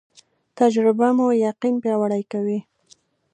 تجربه 0.57 1.07
مو 1.17 1.27
یقین 1.47 1.75
پیاوړی 1.83 2.23
کوي 2.31 2.59